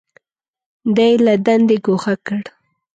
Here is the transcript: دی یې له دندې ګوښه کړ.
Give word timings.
دی 0.95 1.07
یې 1.13 1.21
له 1.25 1.33
دندې 1.45 1.77
ګوښه 1.85 2.15
کړ. 2.25 2.43